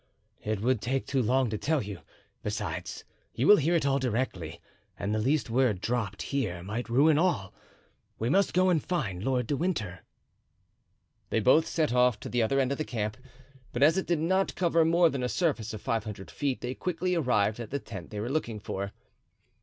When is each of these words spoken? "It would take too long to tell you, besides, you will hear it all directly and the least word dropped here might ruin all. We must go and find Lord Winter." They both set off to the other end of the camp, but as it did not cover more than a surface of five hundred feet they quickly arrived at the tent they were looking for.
"It 0.41 0.61
would 0.61 0.81
take 0.81 1.05
too 1.05 1.21
long 1.21 1.51
to 1.51 1.59
tell 1.59 1.83
you, 1.83 1.99
besides, 2.41 3.03
you 3.35 3.45
will 3.45 3.57
hear 3.57 3.75
it 3.75 3.85
all 3.85 3.99
directly 3.99 4.59
and 4.97 5.13
the 5.13 5.19
least 5.19 5.51
word 5.51 5.79
dropped 5.79 6.23
here 6.23 6.63
might 6.63 6.89
ruin 6.89 7.19
all. 7.19 7.53
We 8.17 8.27
must 8.27 8.51
go 8.55 8.69
and 8.71 8.83
find 8.83 9.23
Lord 9.23 9.51
Winter." 9.51 9.99
They 11.29 11.39
both 11.39 11.67
set 11.67 11.93
off 11.93 12.19
to 12.21 12.29
the 12.29 12.41
other 12.41 12.59
end 12.59 12.71
of 12.71 12.79
the 12.79 12.83
camp, 12.83 13.15
but 13.73 13.83
as 13.83 13.95
it 13.95 14.07
did 14.07 14.17
not 14.17 14.55
cover 14.55 14.83
more 14.83 15.11
than 15.11 15.21
a 15.21 15.29
surface 15.29 15.71
of 15.71 15.83
five 15.83 16.03
hundred 16.03 16.31
feet 16.31 16.61
they 16.61 16.73
quickly 16.73 17.13
arrived 17.13 17.59
at 17.59 17.69
the 17.69 17.77
tent 17.77 18.09
they 18.09 18.19
were 18.19 18.27
looking 18.27 18.59
for. 18.59 18.93